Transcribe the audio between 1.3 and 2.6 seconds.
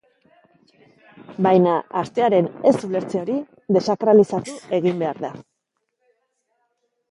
Baina, artearen